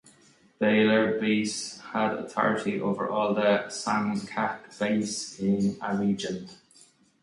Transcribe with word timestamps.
Beylerbeyis 0.59 1.79
had 1.91 2.13
authority 2.15 2.79
over 2.81 3.07
all 3.07 3.35
the 3.35 3.65
sancakbeyis 3.69 5.39
in 5.39 5.77
a 5.79 5.95
region. 5.95 6.49